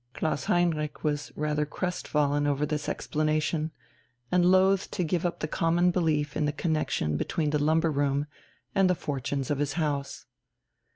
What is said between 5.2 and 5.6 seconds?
up the